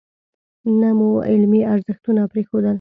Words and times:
نه 0.79 0.89
مو 0.97 1.09
علمي 1.31 1.61
ارزښتونه 1.73 2.21
پرېښودل. 2.31 2.69